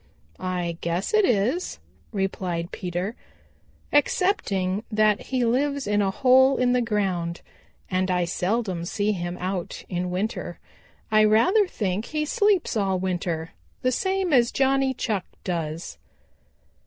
[0.39, 1.77] "I guess it is,"
[2.11, 3.15] replied Peter,
[3.93, 7.41] "excepting that he lives in a hole in the ground,
[7.87, 10.57] and I seldom see him out in winter.
[11.11, 13.51] I rather think he sleeps all winter,
[13.83, 15.99] the same as Johnny Chuck does."